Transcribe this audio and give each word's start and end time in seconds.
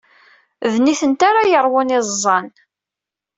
D 0.71 0.73
nitenti 0.85 1.25
ara 1.29 1.49
yeṛwun 1.51 1.93
iẓẓan. 1.97 2.47